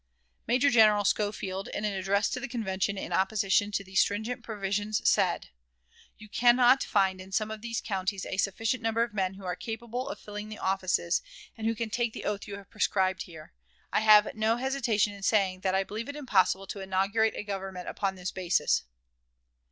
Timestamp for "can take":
11.75-12.13